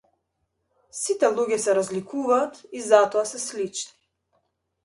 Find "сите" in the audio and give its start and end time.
0.99-1.29